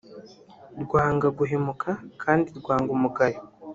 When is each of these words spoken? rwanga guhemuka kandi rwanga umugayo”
rwanga 0.83 1.27
guhemuka 1.37 1.89
kandi 2.21 2.47
rwanga 2.59 2.89
umugayo” 2.97 3.39